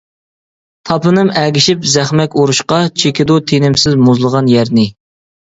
[0.89, 4.89] تاپىنىم ئەگىشىپ زەخمەك ئۇرۇشقا، چېكىدۇ تېنىمسىز مۇزلىغان يەرنى.